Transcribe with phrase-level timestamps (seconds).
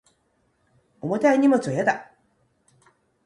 [1.01, 2.11] 重たい荷物は嫌だ